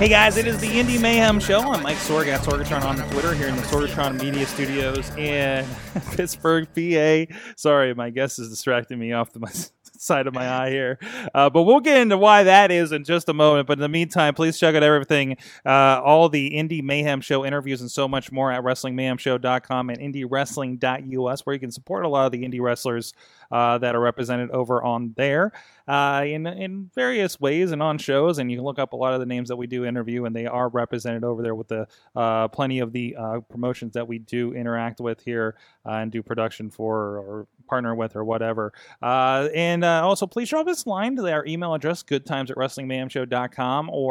[0.00, 1.60] Hey guys, it is the Indy Mayhem Show.
[1.60, 5.66] I'm Mike Sorg at Sorgatron on Twitter here in the Sorgatron Media Studios in
[6.12, 7.34] Pittsburgh, PA.
[7.54, 10.98] Sorry, my guest is distracting me off the side of my eye here.
[11.34, 13.66] Uh, but we'll get into why that is in just a moment.
[13.66, 15.36] But in the meantime, please check out everything,
[15.66, 21.44] uh, all the Indy Mayhem Show interviews and so much more at WrestlingMayhemShow.com and IndyWrestling.us,
[21.44, 23.12] where you can support a lot of the indie wrestlers
[23.50, 25.52] uh, that are represented over on there
[25.90, 28.38] uh, in in various ways and on shows.
[28.38, 30.36] And you can look up a lot of the names that we do interview, and
[30.36, 34.20] they are represented over there with the uh, plenty of the uh, promotions that we
[34.20, 38.72] do interact with here uh, and do production for or partner with or whatever.
[39.02, 42.56] Uh, and uh, also, please drop us a line to our email address, goodtimes at
[42.56, 42.62] or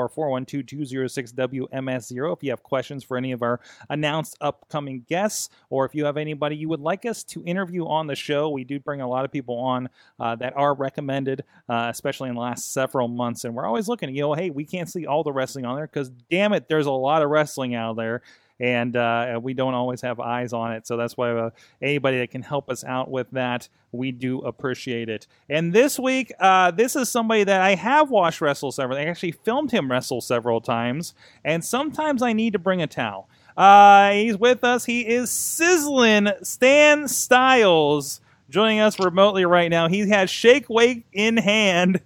[0.09, 6.05] 412-206-WMS0 if you have questions for any of our announced upcoming guests or if you
[6.05, 8.49] have anybody you would like us to interview on the show.
[8.49, 12.41] We do bring a lot of people on that are recommended, uh, especially in the
[12.41, 13.45] last several months.
[13.45, 15.87] And we're always looking, you know, hey, we can't see all the wrestling on there
[15.87, 18.21] because damn it, there's a lot of wrestling out there
[18.59, 20.85] and uh, we don't always have eyes on it.
[20.85, 21.49] So that's why uh,
[21.81, 25.27] anybody that can help us out with that, we do appreciate it.
[25.49, 28.97] And this week, uh, this is somebody that I have watched wrestle several.
[28.97, 31.13] I actually filmed him wrestle several times,
[31.45, 33.29] and sometimes I need to bring a towel.
[33.55, 34.85] Uh, he's with us.
[34.85, 39.87] He is sizzling Stan Stylez, joining us remotely right now.
[39.87, 42.01] He has shake weight in hand.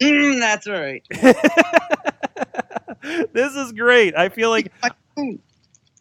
[0.00, 1.02] Mm, that's right.
[3.32, 4.14] this is great.
[4.16, 4.72] I feel like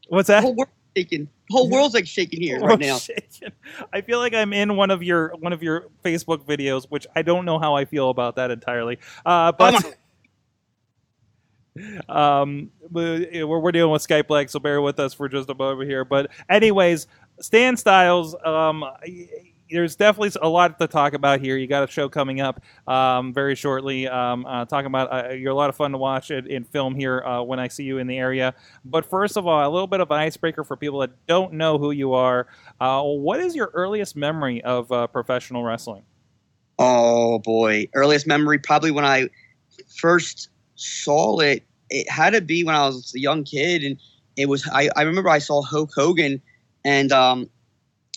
[0.08, 0.44] what's that?
[0.44, 1.28] whole world's shaking.
[1.50, 2.98] Whole world's like shaking here right now.
[2.98, 3.52] shaking.
[3.94, 7.22] I feel like I'm in one of your one of your Facebook videos, which I
[7.22, 9.00] don't know how I feel about that entirely.
[9.25, 9.84] Uh, but
[12.09, 15.56] um, we- we're, we're dealing with Skype lag, so bear with us for just a
[15.56, 16.03] moment here.
[16.06, 17.08] But anyways,
[17.40, 18.46] Stan Stylez.
[18.46, 18.84] Um,
[19.69, 21.57] there's definitely a lot to talk about here.
[21.57, 24.07] You got a show coming up um, very shortly.
[24.07, 26.95] Um, uh, talking about uh, you're a lot of fun to watch it in film
[26.95, 28.53] here uh, when I see you in the area.
[28.85, 31.78] But first of all, a little bit of an icebreaker for people that don't know
[31.78, 32.47] who you are.
[32.79, 36.03] Uh, what is your earliest memory of uh, professional wrestling?
[36.79, 39.29] Oh boy, earliest memory probably when I
[39.99, 41.63] first saw it.
[41.89, 43.97] It had to be when I was a young kid, and
[44.35, 44.67] it was.
[44.72, 46.41] I, I remember I saw Hulk Hogan,
[46.84, 47.49] and um,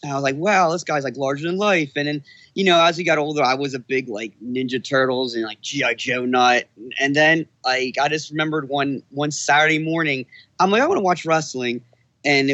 [0.04, 1.92] I was like, wow, this guy's like larger than life.
[1.96, 2.24] And then
[2.54, 5.60] you know, as he got older, I was a big like Ninja Turtles and like
[5.60, 6.68] GI Joe nut.
[6.98, 10.26] And then like I just remembered one one Saturday morning,
[10.58, 11.82] I'm like, I want to watch wrestling,
[12.24, 12.50] and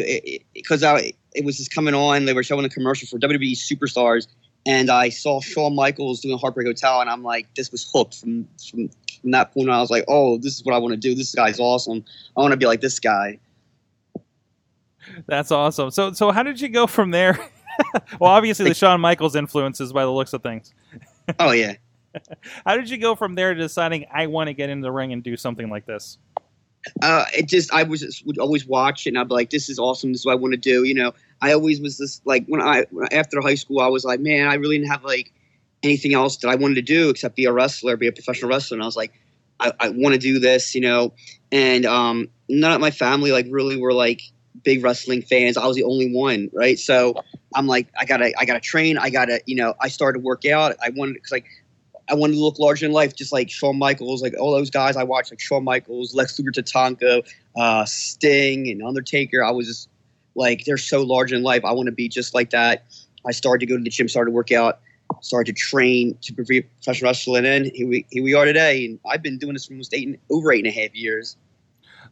[0.54, 4.26] because I it was just coming on, they were showing a commercial for WWE Superstars
[4.66, 8.48] and I saw Shawn Michaels doing Heartbreak Hotel, and I'm like, this was hooked from
[8.68, 8.90] from,
[9.20, 9.70] from that point.
[9.70, 9.76] on.
[9.76, 11.14] I was like, oh, this is what I want to do.
[11.14, 12.04] This guy's awesome.
[12.36, 13.38] I want to be like this guy.
[15.26, 15.90] That's awesome.
[15.90, 17.38] So so how did you go from there?
[18.20, 20.72] well, obviously the Shawn Michaels influences by the looks of things.
[21.40, 21.74] Oh yeah.
[22.64, 25.12] How did you go from there to deciding I want to get into the ring
[25.12, 26.18] and do something like this?
[27.02, 29.80] Uh, it just I was would always watch it, and I'd be like, this is
[29.80, 30.12] awesome.
[30.12, 30.84] This is what I want to do.
[30.84, 34.20] You know, I always was this like when I after high school, I was like,
[34.20, 35.32] man, I really didn't have like
[35.82, 38.76] anything else that I wanted to do except be a wrestler, be a professional wrestler.
[38.76, 39.12] And I was like,
[39.60, 41.12] I, I want to do this, you know.
[41.52, 44.22] And um, none of my family like really were like
[44.64, 45.56] big wrestling fans.
[45.56, 46.78] I was the only one, right?
[46.78, 47.14] So
[47.54, 48.98] I'm like, I gotta, I gotta train.
[48.98, 50.76] I gotta, you know, I started to work out.
[50.82, 51.46] I wanted because like.
[52.08, 54.96] I wanted to look larger in life, just like Shawn Michaels, like all those guys
[54.96, 59.42] I watched, like Shawn Michaels, Lex Luger, Tatanka, uh, Sting, and Undertaker.
[59.42, 59.88] I was just
[60.36, 61.64] like, they're so large in life.
[61.64, 62.84] I want to be just like that.
[63.26, 64.78] I started to go to the gym, started to work out,
[65.20, 68.84] started to train to be professional wrestler, and then here we, here we are today.
[68.84, 71.36] And I've been doing this for almost eight, and- over eight and a half years.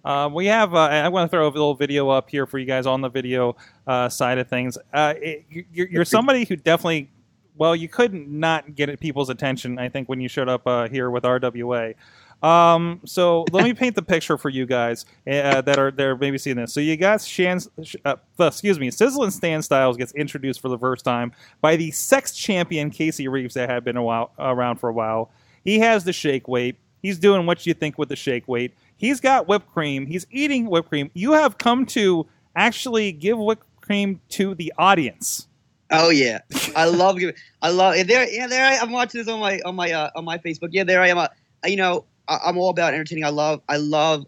[0.05, 0.75] Uh, we have.
[0.75, 3.09] Uh, I want to throw a little video up here for you guys on the
[3.09, 3.57] video
[3.87, 4.77] uh, side of things.
[4.93, 7.11] Uh, it, you're, you're somebody who definitely,
[7.57, 9.79] well, you couldn't not get people's attention.
[9.79, 11.95] I think when you showed up uh, here with RWA.
[12.43, 16.37] Um, so let me paint the picture for you guys uh, that are there maybe
[16.37, 16.75] seeing this.
[16.75, 17.61] So you got Shan,
[18.05, 21.33] uh, excuse me, Sizzling Stan Stylez gets introduced for the first time
[21.63, 25.31] by the sex champion Casey Reeves that had been a while, around for a while.
[25.65, 26.77] He has the shake weight.
[27.01, 28.75] He's doing what you think with the shake weight.
[28.97, 30.07] He's got whipped cream.
[30.07, 31.11] He's eating whipped cream.
[31.15, 32.27] You have come to
[32.57, 35.49] actually give whipped cream to the audience.
[35.91, 36.41] Oh yeah,
[36.77, 37.35] I love giving.
[37.63, 38.29] I love there.
[38.29, 40.71] Yeah, there I, I'm watching this on my on my uh, on my Facebook.
[40.73, 41.19] Yeah, there I am.
[41.19, 41.29] Uh,
[41.67, 43.25] you know, I, I'm all about entertaining.
[43.25, 44.27] I love I love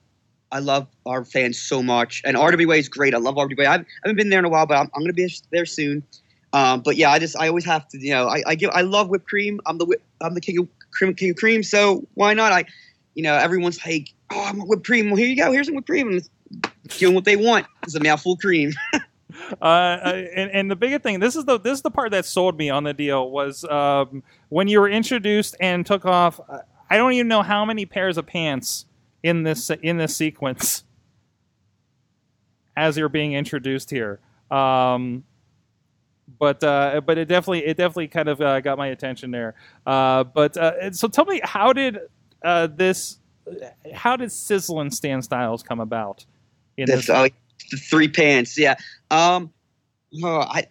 [0.52, 3.14] I love our fans so much, and RWA is great.
[3.14, 3.66] I love RWA.
[3.66, 5.66] I've, I haven't been there in a while, but I'm, I'm going to be there
[5.66, 6.02] soon.
[6.52, 8.82] Um, but yeah, I just I always have to, you know, I, I give I
[8.82, 9.60] love whipped cream.
[9.66, 11.62] I'm the whip, I'm the king of cream, king of cream.
[11.62, 12.52] So why not?
[12.52, 12.64] I,
[13.14, 15.06] you know, everyone's like, oh, I'm a whipped cream.
[15.06, 15.52] Well, here you go.
[15.52, 16.20] Here's some whipped cream.
[16.88, 17.66] Give them what they want.
[17.82, 18.72] It's a mouthful cream.
[19.60, 22.56] uh, and, and the bigger thing, this is the this is the part that sold
[22.56, 26.40] me on the deal was um, when you were introduced and took off.
[26.88, 28.86] I don't even know how many pairs of pants
[29.22, 30.84] in this in this sequence
[32.76, 34.20] as you're being introduced here.
[34.50, 35.24] Um,
[36.38, 39.54] but uh, but it definitely it definitely kind of uh, got my attention there.
[39.86, 41.98] Uh, but uh, so tell me, how did
[42.44, 43.18] uh, this?
[43.94, 46.24] How did Sizzling Stan Stylez come about?
[46.76, 47.28] In this, uh,
[47.70, 48.74] the three pants, yeah.
[49.10, 49.52] Um,
[50.22, 50.66] oh, I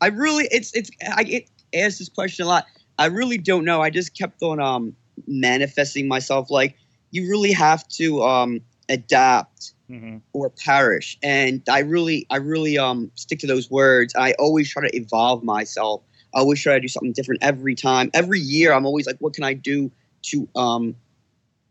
[0.00, 2.66] I really it's it's I get asked this question a lot.
[2.98, 3.80] I really don't know.
[3.80, 4.94] I just kept on um
[5.26, 6.76] manifesting myself like
[7.10, 10.18] you really have to um adapt mm-hmm.
[10.32, 11.18] or perish.
[11.22, 14.14] And I really, I really um, stick to those words.
[14.16, 16.02] I always try to evolve myself.
[16.34, 18.10] I always try to do something different every time.
[18.14, 19.90] Every year, I'm always like, what can I do
[20.22, 20.94] to um,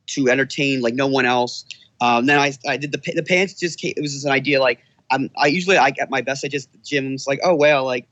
[0.08, 1.66] to entertain like no one else?
[2.00, 3.54] Um, then I, I did the the pants.
[3.54, 4.62] Just came, it was just an idea.
[4.62, 4.80] Like
[5.12, 6.46] I'm, I usually I get my best.
[6.46, 8.08] I just gym's like, oh well, like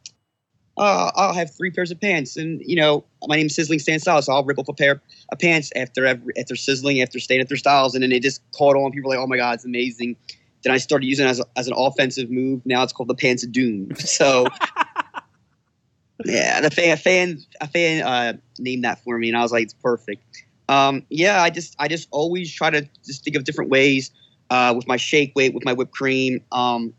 [0.78, 4.26] uh, I'll have three pairs of pants, and you know, my name's Sizzling Stan Stylez,
[4.26, 5.02] so I'll rip up a pair
[5.32, 8.42] of pants after every, after sizzling, after staying at their styles, and then it just
[8.52, 8.92] caught on.
[8.92, 10.18] People were like, "Oh my god, it's amazing!"
[10.64, 12.62] Then I started using it as, a, as an offensive move.
[12.66, 13.90] Now it's called the Pants of Doom.
[13.98, 14.48] So,
[16.26, 19.54] yeah, the fan a fan a fan uh, named that for me, and I was
[19.54, 23.44] like, "It's perfect." Um, yeah, I just I just always try to just think of
[23.44, 24.12] different ways
[24.50, 26.42] uh, with my shake weight, with my whipped cream.
[26.52, 26.94] Um,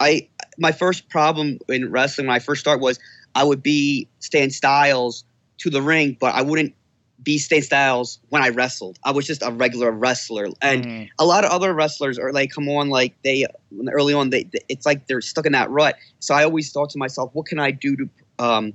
[0.00, 0.28] I
[0.58, 2.98] my first problem in wrestling when I first started was
[3.34, 5.24] I would be Stan Stylez
[5.58, 6.74] to the ring, but I wouldn't
[7.22, 8.98] be Stan Stylez when I wrestled.
[9.04, 11.08] I was just a regular wrestler, and mm.
[11.18, 13.46] a lot of other wrestlers are like, come on, like they
[13.90, 15.96] early on, they it's like they're stuck in that rut.
[16.18, 18.74] So I always thought to myself, what can I do to um,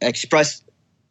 [0.00, 0.62] express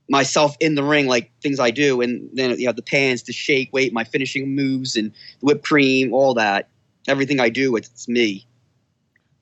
[0.09, 3.33] myself in the ring, like things I do, and then you know the pans, the
[3.33, 5.11] shake weight, my finishing moves, and
[5.41, 6.69] whipped cream, all that,
[7.07, 8.45] everything I do, it's, it's me.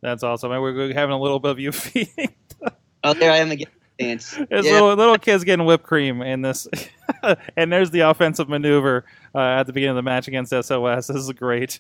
[0.01, 0.51] That's awesome.
[0.51, 2.33] And we're having a little bit of you feeding.
[3.03, 3.69] oh, there I am again.
[3.97, 4.37] Dance.
[4.49, 4.73] There's yeah.
[4.73, 6.67] little, little kids getting whipped cream in this,
[7.55, 11.07] and there's the offensive maneuver uh, at the beginning of the match against SOS.
[11.07, 11.79] This is great.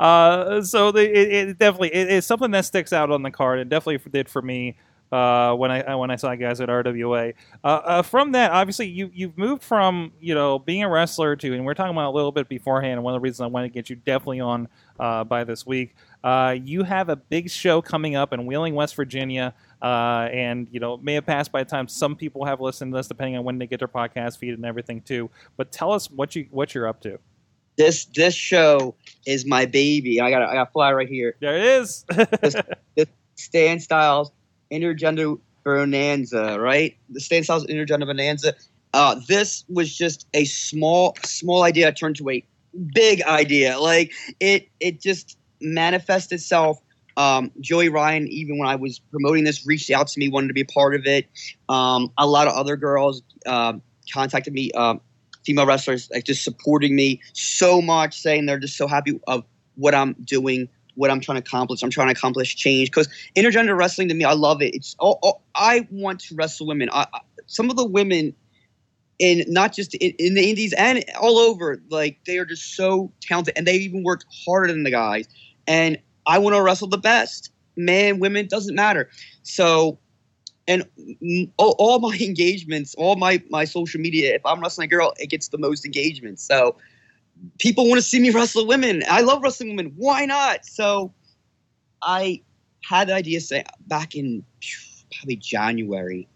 [0.00, 3.60] Uh, so the, it, it definitely it, it's something that sticks out on the card.
[3.60, 4.76] It definitely did for me
[5.12, 7.34] uh, when I when I saw you guys at RWA.
[7.64, 11.54] Uh, uh, from that, obviously, you you've moved from you know being a wrestler to,
[11.54, 12.94] and we're talking about a little bit beforehand.
[12.94, 14.68] And one of the reasons I wanted to get you definitely on
[14.98, 18.94] uh, by this week, uh, you have a big show coming up in Wheeling, West
[18.94, 19.54] Virginia.
[19.82, 22.98] Uh, and you know, may have passed by the time some people have listened to
[22.98, 25.30] this, depending on when they get their podcast feed and everything too.
[25.56, 27.18] But tell us what you what you're up to
[27.76, 28.94] this this show
[29.26, 30.20] is my baby.
[30.20, 31.34] I got I got fly right here.
[31.40, 32.04] There it is.
[32.42, 32.54] this,
[32.94, 34.30] this Stan Stylez
[34.72, 36.96] intergender bonanza, right?
[37.10, 38.54] The Stan Stylez intergender bonanza.
[38.92, 42.44] Uh, this was just a small, small idea turned to a
[42.94, 43.78] big idea.
[43.78, 46.80] Like it, it just manifested itself.
[47.16, 50.54] Um, Joey Ryan, even when I was promoting this, reached out to me, wanted to
[50.54, 51.26] be a part of it.
[51.68, 53.74] Um, a lot of other girls uh,
[54.12, 54.94] contacted me, uh,
[55.44, 59.44] female wrestlers, like just supporting me so much, saying they're just so happy of
[59.74, 61.82] what I'm doing, what I'm trying to accomplish.
[61.82, 64.74] I'm trying to accomplish change because intergender wrestling to me, I love it.
[64.74, 66.88] It's oh, oh, I want to wrestle women.
[66.92, 68.34] I, I, some of the women
[69.18, 73.12] in not just in, in, the indies and all over, like they are just so
[73.20, 75.28] talented and they even work harder than the guys.
[75.66, 77.52] And I want to wrestle the best.
[77.76, 79.10] Man, women doesn't matter.
[79.42, 79.98] So,
[80.66, 80.84] and
[81.58, 85.28] all, all my engagements, all my my social media, if I'm wrestling a girl, it
[85.28, 86.40] gets the most engagement.
[86.40, 86.76] So
[87.58, 89.02] people want to see me wrestle women.
[89.08, 89.92] I love wrestling women.
[89.96, 90.64] Why not?
[90.64, 91.12] So
[92.02, 92.42] I
[92.88, 94.44] had the idea say back in
[95.16, 96.28] probably January,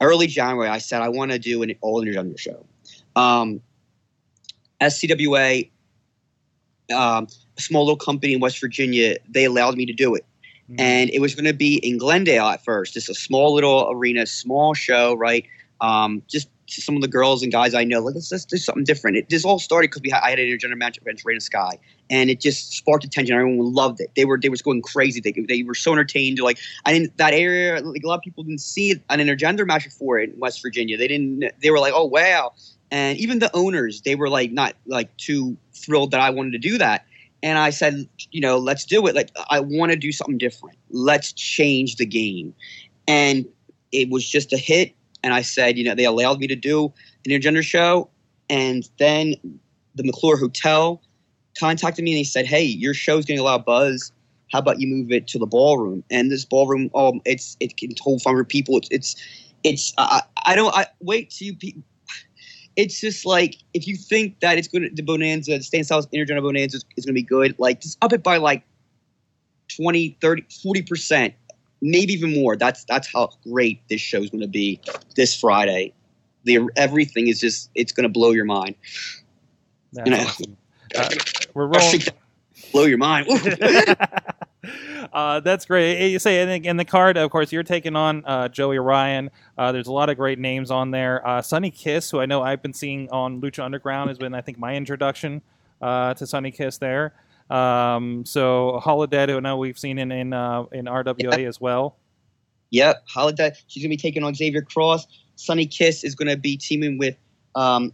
[0.00, 0.68] early January.
[0.68, 2.64] I said I want to do an all intergender show.
[3.16, 3.60] Um,
[4.80, 5.70] SCWA,
[6.94, 10.24] um, a small little company in West Virginia, they allowed me to do it.
[10.70, 10.80] Mm-hmm.
[10.80, 14.26] And it was going to be in Glendale at first, just a small little arena,
[14.26, 15.44] small show, right?
[15.80, 18.84] Um, just some of the girls and guys I know, like, let's, let's do something
[18.84, 19.16] different.
[19.16, 21.78] It just all started because we had, I had an intergender match against Rain Sky,
[22.10, 23.34] and it just sparked attention.
[23.34, 24.10] Everyone loved it.
[24.16, 25.20] They were they was going crazy.
[25.20, 26.38] They, they were so entertained.
[26.40, 27.80] Like I didn't that area.
[27.80, 30.96] Like a lot of people didn't see an intergender match before in West Virginia.
[30.96, 31.44] They didn't.
[31.62, 32.52] They were like, oh wow.
[32.90, 36.58] And even the owners, they were like not like too thrilled that I wanted to
[36.58, 37.06] do that.
[37.42, 39.14] And I said, you know, let's do it.
[39.14, 40.78] Like I want to do something different.
[40.90, 42.54] Let's change the game.
[43.06, 43.46] And
[43.92, 44.94] it was just a hit
[45.24, 46.92] and I said, you know, they allowed me to do
[47.24, 48.10] an intergender show,
[48.50, 49.34] and then
[49.94, 51.00] the McClure Hotel
[51.58, 54.12] contacted me and they said, "Hey, your show's getting a lot of buzz.
[54.52, 57.94] How about you move it to the ballroom?" And this ballroom, um, it's it can
[58.00, 58.76] hold 500 people.
[58.76, 59.16] It's it's
[59.64, 61.56] it's I, don't I wait till you.
[61.56, 61.80] Pe-
[62.76, 66.06] it's just like if you think that it's going to the bonanza, the Stan Stylez
[66.12, 68.62] Intergender Bonanza is, is going to be good, like just up it by like
[69.74, 71.34] 20, 30, 40 percent,
[71.80, 72.56] maybe even more.
[72.56, 74.80] That's that's how great this show's going to be
[75.16, 75.92] this Friday.
[76.44, 78.74] The everything is just it's going to blow your mind.
[79.92, 80.56] That's You know, awesome.
[80.96, 81.08] Uh,
[81.54, 82.00] we're rolling.
[82.72, 83.28] blow your mind.
[85.12, 86.10] uh, that's great.
[86.10, 89.30] You say in the, in the card, of course, you're taking on uh, Joey Ryan.
[89.56, 91.26] Uh, there's a lot of great names on there.
[91.26, 94.40] Uh, Sonny Kiss, who I know I've been seeing on Lucha Underground, has been, I
[94.40, 95.42] think, my introduction
[95.80, 97.14] uh, to Sonny Kiss there.
[97.50, 101.98] Um, so Holidead, who I know we've seen in in, uh, in RWA as well.
[102.70, 103.56] Yep, Holidead.
[103.66, 105.06] She's gonna be taking on Xavier Cross.
[105.36, 107.16] Sonny Kiss is gonna be teaming with
[107.54, 107.92] um,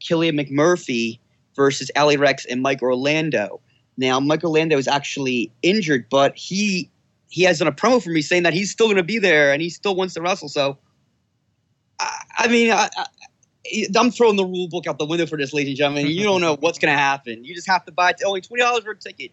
[0.00, 1.18] Killian McMurphy
[1.56, 3.60] versus Ali Rex and Mike Orlando.
[3.96, 6.90] Now, Mike Orlando is actually injured, but he
[7.30, 9.60] he has done a promo for me saying that he's still gonna be there and
[9.60, 10.48] he still wants to wrestle.
[10.48, 10.78] So,
[12.00, 13.06] I, I mean, I, I,
[13.96, 16.06] I'm throwing the rule book out the window for this, ladies and gentlemen.
[16.06, 17.44] You don't know what's gonna happen.
[17.44, 19.32] You just have to buy only twenty dollars for a ticket.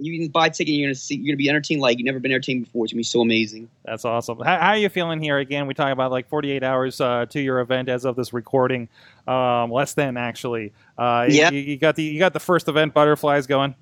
[0.00, 0.74] You can buy a ticket.
[0.74, 1.16] You're gonna see.
[1.16, 2.84] You're gonna be entertained like you've never been entertained before.
[2.84, 3.68] It's gonna be so amazing.
[3.84, 4.38] That's awesome.
[4.38, 5.38] How, how are you feeling here?
[5.38, 8.88] Again, we talk about like 48 hours uh, to your event as of this recording,
[9.26, 10.72] um, less than actually.
[10.96, 11.50] Uh, Yeah.
[11.50, 13.74] You, you got the you got the first event butterflies going.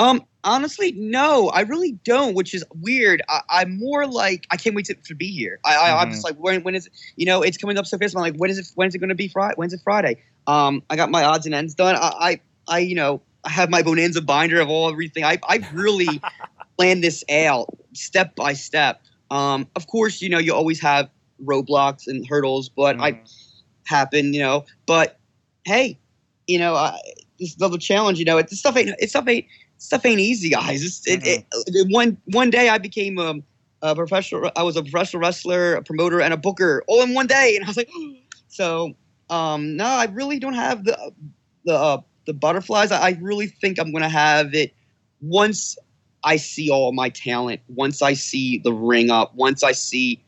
[0.00, 3.22] Um, honestly, no, I really don't, which is weird.
[3.28, 5.60] I, I'm more like I can't wait to, to be here.
[5.64, 6.12] I, I I'm Mhm.
[6.12, 8.16] just like when when is it, you know it's coming up so fast.
[8.16, 9.54] I'm like when is it when is it going to be Friday?
[9.56, 10.16] When's it Friday?
[10.46, 11.96] Um, I got my odds and ends done.
[11.96, 15.24] I I, I you know I have my bonanza binder of all everything.
[15.24, 16.24] I I really
[16.78, 19.02] planned this out step by step.
[19.30, 21.10] Um, of course, you know you always have
[21.44, 23.24] roadblocks and hurdles, but I Mhm.
[23.86, 24.64] happen, you know.
[24.86, 25.18] But
[25.64, 25.98] hey,
[26.46, 26.96] you know, uh,
[27.38, 28.18] this is another challenge.
[28.18, 29.46] You know, it, this stuff ain't it stuff ain't
[29.80, 30.84] stuff ain't easy, guys.
[30.84, 33.42] It's, it, it, it- one one day I became um,
[33.82, 34.50] a professional.
[34.56, 37.64] I was a professional wrestler, a promoter, and a booker all in one day, and
[37.64, 37.90] I was like,
[38.48, 38.94] so
[39.30, 41.12] um, no, I really don't have the
[41.64, 42.92] the uh, the butterflies.
[42.92, 44.74] I, I really think I'm gonna have it
[45.20, 45.76] once
[46.24, 47.62] I see all my talent.
[47.68, 49.34] Once I see the ring up.
[49.34, 50.22] Once I see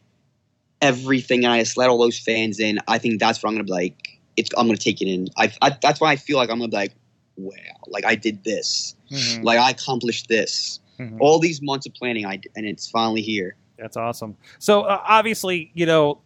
[0.80, 3.64] everything and I just let all those fans in, I think that's what I'm gonna
[3.64, 4.20] be like.
[4.36, 5.28] It's I'm gonna take it in.
[5.36, 6.94] I, I that's why I feel like I'm gonna be like,
[7.36, 7.54] wow,
[7.88, 9.44] like I did this, Mhm.
[9.44, 10.80] like I accomplished this.
[10.98, 11.18] Mhm.
[11.20, 13.56] All these months of planning, I and it's finally here.
[13.78, 14.36] That's awesome.
[14.58, 16.18] So uh, obviously, you know,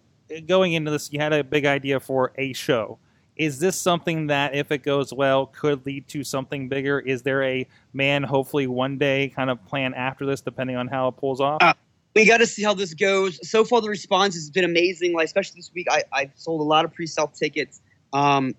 [0.46, 2.98] going into this, you had a big idea for a show.
[3.36, 6.98] Is this something that, if it goes well, could lead to something bigger?
[7.00, 11.08] Is there a man, hopefully one day, kind of plan after this, depending on how
[11.08, 11.58] it pulls off?
[11.62, 11.74] Uh,
[12.14, 13.38] We got to see how this goes.
[13.46, 15.12] So far, the response has been amazing.
[15.12, 17.80] Like especially this week, I I sold a lot of pre-sale tickets.
[18.14, 18.54] Um,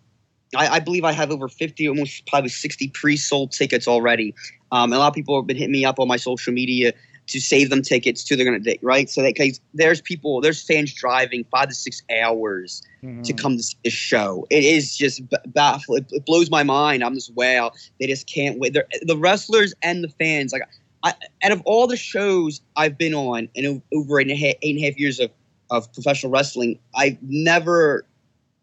[0.56, 4.34] I, I believe I have over 50, almost probably 60 pre-sold tickets already.
[4.72, 6.94] Um, a lot of people have been hitting me up on my social media
[7.28, 9.10] to save them tickets to they're gonna date, right?
[9.10, 13.24] So that cause there's people, there's fans driving five to six hours Mhm.
[13.24, 14.48] to come to see this show.
[14.50, 16.04] It is just b- baffling.
[16.04, 17.04] It, it blows my mind.
[17.04, 17.72] I'm just wow.
[18.00, 18.74] They just can't wait.
[18.74, 20.54] They're, the wrestlers and the fans.
[20.54, 20.64] Like,
[21.04, 21.14] I,
[21.44, 24.76] out of all the shows I've been on, in over eight and, a half, eight
[24.76, 25.30] and a half years of
[25.70, 28.06] of professional wrestling, I've never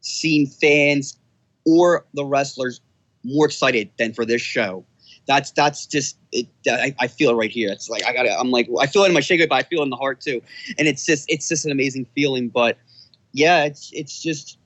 [0.01, 1.19] seen fans
[1.65, 2.81] or the wrestlers
[3.25, 4.85] more excited than for this show.
[5.27, 7.71] That's that's just it, I, I feel it right here.
[7.71, 9.81] It's like I got I'm like I feel it in my shaker, but I feel
[9.81, 10.43] it in the heart too.
[10.79, 12.49] And it's just it's just an amazing feeling.
[12.49, 12.77] But
[13.33, 14.59] yeah, it's it's just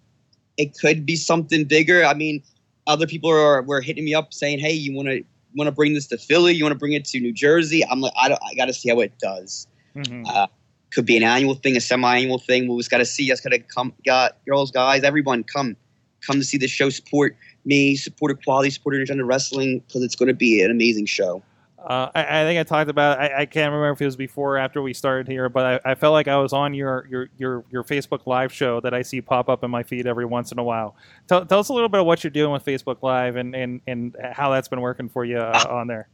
[0.56, 2.04] it could be something bigger.
[2.04, 2.42] I mean,
[2.86, 5.22] other people are were hitting me up saying, "Hey, you want to
[5.54, 6.54] want to bring this to Philly?
[6.54, 8.88] You want to bring it to New Jersey?" I'm like, I I got to see
[8.88, 9.68] how it does.
[9.94, 10.48] Mhm.
[10.90, 12.66] Could be an annual thing, a semi-annual thing.
[12.66, 13.28] We just got to see.
[13.28, 15.76] Just got to come, got girls, guys, everyone, come,
[16.20, 16.90] come to see the show.
[16.90, 21.42] Support me, support equality, support intergender wrestling because it's going to be an amazing show.
[21.78, 23.20] Uh, I, I think I talked about.
[23.20, 25.92] I, I can't remember if it was before or after we started here, but I,
[25.92, 29.02] I felt like I was on your, your your your Facebook Live show that I
[29.02, 30.96] see pop up in my feed every once in a while.
[31.28, 33.80] Tell, tell us a little bit of what you're doing with Facebook Live and and,
[33.86, 36.08] and how that's been working for you uh, on there.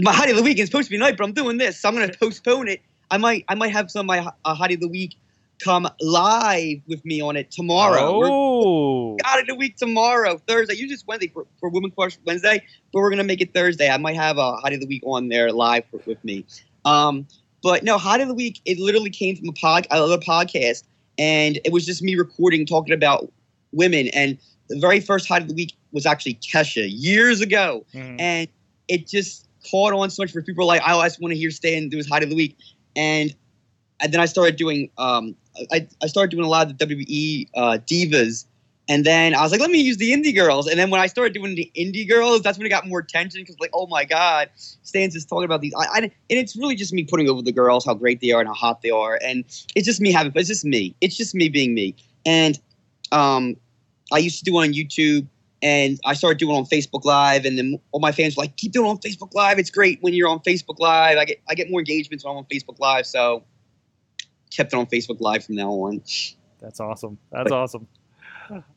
[0.00, 1.88] my Hottie of the Week is supposed to be tonight, but I'm doing this, so
[1.88, 2.80] I'm going to postpone it.
[3.10, 5.16] I might, I might have some of my uh, Hottie of the Week
[5.62, 8.18] come live with me on it tomorrow.
[8.18, 10.74] We're- Oh, Hottie of the Week tomorrow, Thursday.
[10.74, 12.62] Usually it's Wednesday for, for Women Crush Wednesday,
[12.92, 13.88] but we're going to make it Thursday.
[13.90, 16.44] I might have a Hottie of the Week on there live for, with me.
[16.84, 17.26] Um,
[17.62, 20.84] but no, Hottie of the Week, it literally came from a pod, another podcast,
[21.18, 23.30] and it was just me recording, talking about
[23.72, 24.08] women.
[24.08, 24.38] And
[24.68, 28.20] the very first Hottie of the Week was actually Kesha years ago Mhm.
[28.20, 28.48] and
[28.88, 31.88] it just caught on so much for people like I always want to hear Stan
[31.88, 32.56] do his high of the week,
[32.96, 33.34] and
[34.00, 35.34] and then I started doing um
[35.72, 38.46] I, I started doing a lot of the WWE uh, divas,
[38.88, 40.66] And then I was like, let me use the indie girls.
[40.66, 43.42] And then when I started doing the indie girls, that's when it got more attention
[43.42, 45.74] because, like, oh my God, Stans is talking about these.
[45.74, 48.40] I, I, and it's really just me putting over the girls, how great they are
[48.40, 49.18] and how hot they are.
[49.22, 50.94] And it's just me having, it's just me.
[51.00, 51.94] It's just me being me.
[52.24, 52.58] And
[53.12, 53.56] um,
[54.12, 55.26] I used to do it on YouTube
[55.60, 57.44] and I started doing it on Facebook Live.
[57.44, 59.58] And then all my fans were like, keep doing it on Facebook Live.
[59.58, 61.18] It's great when you're on Facebook Live.
[61.18, 63.06] I get, I get more engagements when I'm on Facebook Live.
[63.06, 63.42] So
[64.50, 66.02] kept it on Facebook Live from now on.
[66.60, 67.18] That's awesome.
[67.30, 67.86] That's awesome.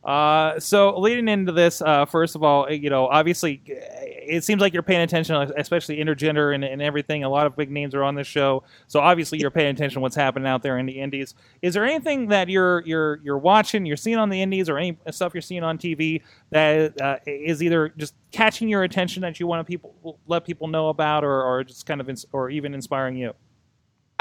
[0.03, 4.73] Uh, so leading into this, uh, first of all, you know, obviously, it seems like
[4.73, 7.23] you're paying attention, especially intergender and, and everything.
[7.23, 9.99] A lot of big names are on this show, so obviously you're paying attention to
[10.01, 11.35] what's happening out there in the indies.
[11.61, 14.97] Is there anything that you're you're you're watching, you're seeing on the indies, or any
[15.11, 19.47] stuff you're seeing on TV that uh, is either just catching your attention that you
[19.47, 22.73] want to people let people know about, or, or just kind of ins- or even
[22.73, 23.33] inspiring you?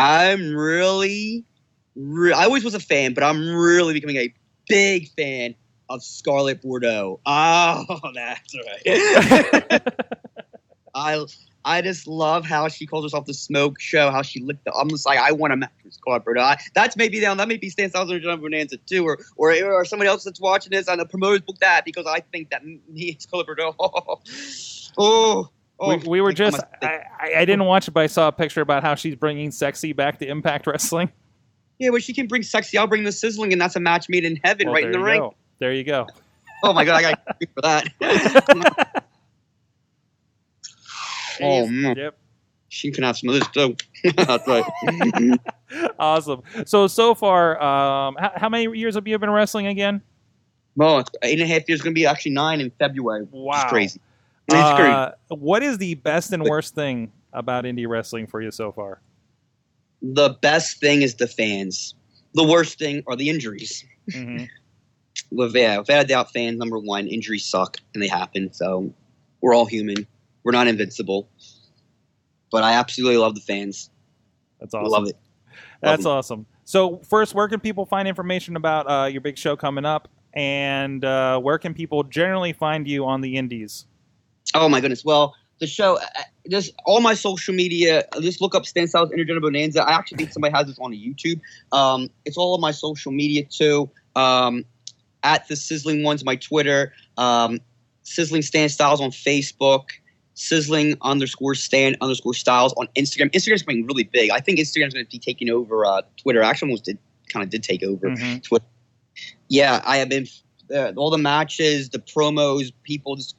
[0.01, 1.45] I'm really,
[1.95, 4.33] re- I always was a fan, but I'm really becoming a
[4.67, 5.55] big fan
[5.91, 7.21] of Scarlett Bordeaux.
[7.27, 9.83] Oh, that's right.
[10.95, 11.25] I
[11.63, 14.89] I just love how she calls herself the smoke show, how she licked the I'm
[14.89, 16.41] just like, I want a match with Scarlett Bordeaux.
[16.41, 19.85] I, that's maybe down that may be Stan or John Bonanza too, or, or or
[19.85, 23.11] somebody else that's watching this on the promoters book that because I think that me
[23.11, 23.75] and Scarlett Bordeaux.
[24.99, 25.51] Oh,
[25.81, 27.01] oh, we, we were just I,
[27.39, 30.19] I didn't watch it, but I saw a picture about how she's bringing sexy back
[30.21, 31.11] to Impact Wrestling.
[31.83, 32.77] Yeah, well, she can bring sexy.
[32.77, 34.99] I'll bring the sizzling, and that's a match made in heaven, Well, right in the
[35.01, 35.21] ring.
[35.21, 35.35] go.
[35.61, 36.07] There you go.
[36.63, 37.21] Oh my god, I got
[37.55, 39.05] for that.
[41.41, 42.19] oh man, Yep.
[42.69, 43.77] she can have some of this too.
[44.15, 44.65] that's right.
[45.99, 46.43] Awesome.
[46.67, 50.03] So so far, um, how, how many years have you been wrestling again?
[50.77, 53.27] well, it's eight and a half years going to be actually nine in February.
[53.31, 53.69] Wow.
[53.69, 54.01] crazy.
[54.59, 54.91] It's crazy.
[54.91, 59.01] Uh, what is the best and worst thing about indie wrestling for you so far?
[60.03, 61.95] The best thing is the fans.
[62.35, 63.85] The worst thing are the injuries.
[64.13, 64.45] hmm
[65.31, 67.07] With yeah, without a doubt, fans number one.
[67.07, 68.53] Injuries suck and they happen.
[68.53, 68.93] So
[69.41, 70.07] we're all human.
[70.45, 71.29] We're not invincible.
[72.51, 73.91] But I absolutely love the fans.
[74.59, 74.91] That's awesome.
[74.91, 75.17] love it.
[75.81, 76.47] That's Love awesome.
[76.65, 81.05] So first, where can people find information about uh, your big show coming up, and
[81.05, 83.87] uh, where can people generally find you on the indies?
[84.55, 85.05] Oh my goodness.
[85.05, 86.07] Well, the show, uh,
[86.49, 89.83] just all my social media, uh, just look up Stan Stylez Intergender Bonanza.
[89.83, 91.41] I actually think somebody has this on YouTube.
[91.73, 93.91] Um, it's all of my social media too.
[94.17, 94.65] Um,
[95.23, 97.61] at the Sizzling Ones, my Twitter, um,
[98.03, 99.91] Sizzling Stan Stylez on Facebook,
[100.35, 103.31] Sizzling underscore Stan underscore Stylez on Instagram.
[103.33, 104.31] Instagram's becoming really big.
[104.31, 106.43] I think Instagram's going to be taking over uh, Twitter.
[106.43, 108.61] Actually, almost did kind of did take over Mhm.
[109.49, 110.27] yeah, I have been
[110.75, 112.73] uh, all the matches, the promos.
[112.83, 113.37] People just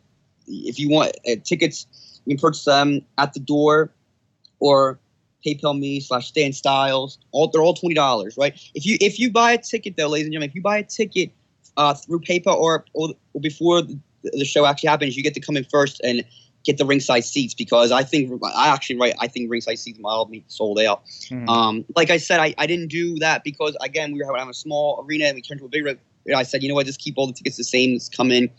[0.51, 1.87] if you want uh, tickets,
[2.25, 3.91] you can purchase them at the door
[4.59, 4.99] or
[5.45, 7.17] PayPal me slash Stan Stylez.
[7.31, 8.53] All they're all twenty dollars, right?
[8.73, 10.83] If you if you buy a ticket though, ladies and gentlemen, if you buy a
[10.83, 11.31] ticket
[11.77, 15.39] uh, through PayPal or, or or before the, the show actually happens, you get to
[15.39, 16.23] come in first and
[16.63, 20.25] get the ringside seats because I think I actually right I think ringside seats might
[20.29, 21.05] be sold out.
[21.05, 21.49] Mhm.
[21.49, 24.53] Um, like I said, I, I didn't do that because again we were having a
[24.53, 25.99] small arena and we turned to a big.
[26.36, 27.95] I said, you know what, just keep all the tickets the same.
[27.95, 28.49] Just come in,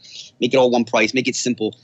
[0.40, 1.76] make it all one price, make it simple.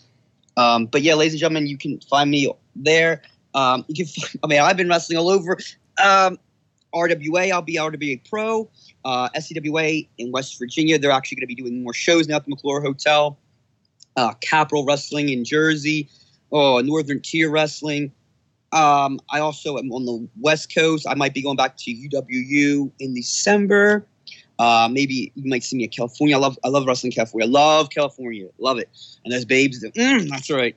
[0.56, 3.22] Um, but yeah, ladies and gentlemen, you can find me there.
[3.54, 4.06] Um, you can.
[4.06, 5.56] Find, I mean, I've been wrestling all over.
[6.02, 6.38] Um,
[6.94, 8.68] RWA, I'll be RWA Pro.
[9.04, 12.44] Uh, SCWA in West Virginia, they're actually going to be doing more shows now at
[12.44, 13.38] the McClure Hotel.
[14.16, 16.08] Uh, Capital Wrestling in Jersey.
[16.50, 18.12] Oh, Northern Tier Wrestling.
[18.72, 21.06] Um, I also am on the West Coast.
[21.08, 24.06] I might be going back to UWU in December.
[24.58, 26.36] Uh, maybe you might see me in California.
[26.36, 27.46] I love I love wrestling California.
[27.46, 28.48] I love California.
[28.58, 28.88] Love it.
[29.24, 29.84] And those babes.
[29.84, 30.76] Mm, that's right.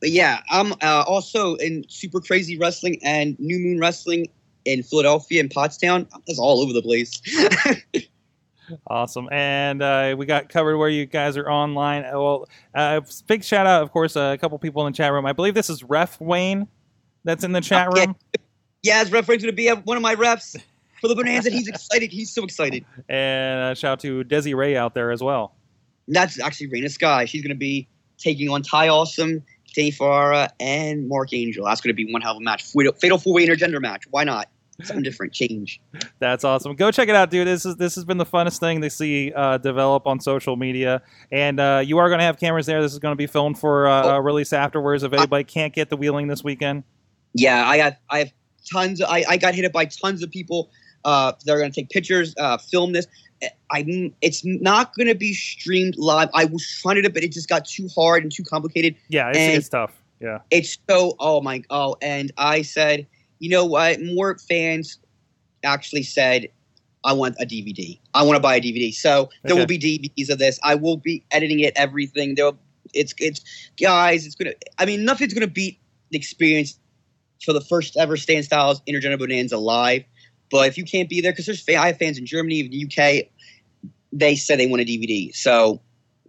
[0.00, 4.28] But yeah, I'm uh, also in Super Crazy Wrestling and New Moon Wrestling
[4.64, 6.08] in Philadelphia and Pottstown.
[6.26, 7.20] That's all over the place.
[8.86, 12.02] Awesome, and uh, we got covered where you guys are online.
[12.06, 15.12] Uh, Well, uh, big shout out, of course, uh, a couple people in the chat
[15.12, 15.26] room.
[15.26, 16.66] I believe this is Ref Wayne
[17.24, 18.16] that's in the chat room,
[18.84, 20.56] yeah, his referee's going to be one of my refs
[21.04, 21.50] for the Bonanza.
[21.50, 22.10] He's excited.
[22.10, 22.84] He's so excited.
[23.08, 25.54] and uh, shout out to Desi Ray out there as well.
[26.08, 27.24] That's actually Raina Sky.
[27.26, 27.88] She's going to be
[28.18, 29.42] taking on Ty Awesome,
[29.74, 31.64] Danny Ferrara, and Mark Angel.
[31.66, 32.64] That's going to be one hell of a match.
[32.64, 34.04] Fatal, fatal four-way intergender match.
[34.10, 34.48] Why not?
[34.82, 35.32] Something different.
[35.32, 35.80] Change.
[36.18, 36.74] That's awesome.
[36.74, 37.46] Go check it out, dude.
[37.46, 41.00] This is this has been the funnest thing to see uh, develop on social media,
[41.30, 42.82] and uh, you are going to have cameras there.
[42.82, 44.18] This is going to be filmed for uh, Oh.
[44.18, 45.04] release afterwards.
[45.04, 46.82] If anybody can't get the wheeling this weekend,
[47.34, 47.96] Yeah, I got.
[48.10, 48.32] I have
[48.68, 49.00] tons.
[49.00, 50.70] Of, I I got hit up by tons of people.
[51.04, 53.06] Uh, that are going to take pictures, uh, film this.
[53.70, 54.10] I.
[54.22, 56.30] It's not going to be streamed live.
[56.32, 58.96] I was trying to, do it, but it just got too hard and too complicated.
[59.08, 59.92] yeah, it's, And- it's tough.
[60.20, 61.14] Yeah, It's so.
[61.18, 61.62] Oh my.
[61.68, 63.06] Oh, and I said,
[63.40, 64.00] you know what?
[64.00, 64.98] More fans
[65.64, 66.48] actually said
[67.04, 67.98] I want a DVD.
[68.14, 68.94] I want to buy a DVD.
[68.94, 69.60] So there Okay.
[69.60, 70.58] will be DVDs of this.
[70.62, 72.36] I will be editing it, everything.
[72.36, 72.52] There,
[72.94, 73.42] it's it's
[73.78, 74.24] guys.
[74.24, 74.54] It's gonna.
[74.78, 75.78] I mean, nothing's gonna beat
[76.10, 76.78] the experience
[77.44, 80.04] for the first ever Stan Stylez Intergender Bonanza live.
[80.50, 83.28] But if you can't be there, because there's I have fans in Germany, the UK,
[84.12, 85.34] they said they want a DVD.
[85.34, 85.80] So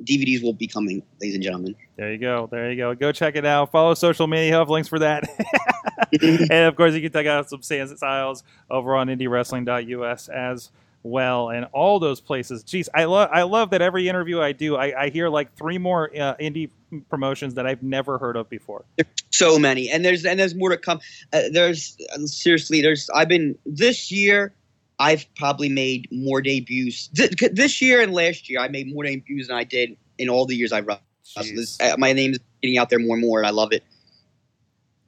[0.03, 1.75] DVDs will be coming, ladies and gentlemen.
[1.95, 2.47] There you go.
[2.51, 2.95] There you go.
[2.95, 3.71] Go check it out.
[3.71, 4.53] Follow social media.
[4.53, 5.23] Have links for that.
[6.21, 10.71] and of course, you can check out some Stan Stylez over on IndyWrestling.us as
[11.05, 12.63] well, and all those places.
[12.63, 15.77] Jeez, I love I love that every interview I do, I, I hear like three
[15.77, 16.71] more uh, indie
[17.09, 18.85] promotions that I've never heard of before.
[19.29, 20.99] so many and there's and there's more to come
[21.33, 24.53] uh, there's uh, seriously there's i've been this year
[24.99, 29.47] i've probably made more debuts th- this year and last year i made more debuts
[29.49, 32.89] than i did in all the years i've wrestled This- uh, my name's getting out
[32.89, 33.83] there more and more and i love it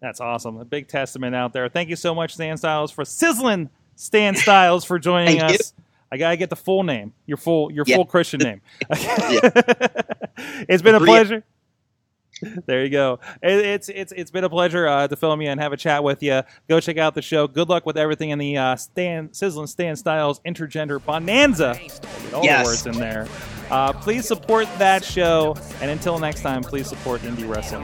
[0.01, 0.57] That's awesome.
[0.59, 1.69] A big testament out there.
[1.69, 5.51] Thank you so much, Stan Stylez, for sizzling Stan Stylez for joining us.
[5.53, 5.83] you.
[6.07, 6.13] Us.
[6.13, 7.95] I gotta get the full name, your full your Yeah.
[7.97, 8.61] full Christian name.
[10.67, 11.43] it's been a pleasure.
[12.67, 13.19] There you go.
[13.41, 16.03] It, it's it's it's been a pleasure uh, to film you and have a chat
[16.03, 16.43] with you.
[16.69, 17.47] Go check out the show.
[17.47, 21.79] Good luck with everything in the uh, Stan Sizzling Stan Stylez Intergender Bonanza.
[21.81, 22.61] Get all Yes.
[22.83, 23.27] the words in there.
[23.71, 27.83] Uh, please support that show, and until next time, please support indie wrestling.